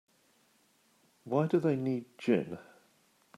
Why 1.25 1.45
do 1.45 1.59
they 1.59 1.75
need 1.75 2.05
gin? 2.17 2.57